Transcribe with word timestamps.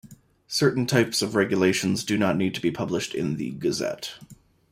Certain 0.47 0.87
types 0.87 1.21
of 1.21 1.35
regulations 1.35 2.03
do 2.03 2.17
not 2.17 2.35
need 2.35 2.55
to 2.55 2.59
be 2.59 2.71
published 2.71 3.13
in 3.13 3.35
the 3.35 3.51
"Gazette". 3.51 4.15